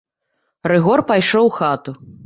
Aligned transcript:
Рыгор 0.71 1.05
пайшоў 1.13 1.45
у 1.51 1.55
хату. 1.61 1.91